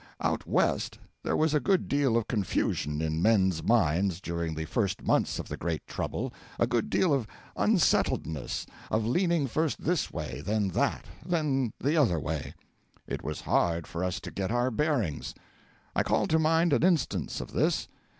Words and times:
Out 0.19 0.47
West 0.47 0.97
there 1.21 1.37
was 1.37 1.53
a 1.53 1.59
good 1.59 1.87
deal 1.87 2.17
of 2.17 2.27
confusion 2.27 3.03
in 3.03 3.21
men's 3.21 3.61
minds 3.61 4.19
during 4.19 4.55
the 4.55 4.65
first 4.65 5.03
months 5.03 5.37
of 5.37 5.47
the 5.47 5.57
great 5.57 5.85
trouble 5.85 6.33
a 6.57 6.65
good 6.65 6.89
deal 6.89 7.13
of 7.13 7.27
unsettledness, 7.55 8.65
of 8.89 9.05
leaning 9.05 9.45
first 9.45 9.83
this 9.83 10.11
way, 10.11 10.41
then 10.43 10.69
that, 10.69 11.05
then 11.23 11.71
the 11.79 11.97
other 11.97 12.19
way. 12.19 12.55
It 13.05 13.23
was 13.23 13.41
hard 13.41 13.85
for 13.85 14.03
us 14.03 14.19
to 14.21 14.31
get 14.31 14.49
our 14.49 14.71
bearings. 14.71 15.35
I 15.95 16.01
call 16.01 16.25
to 16.29 16.39
mind 16.39 16.73
an 16.73 16.81
instance 16.81 17.39
of 17.39 17.51
this. 17.51 17.87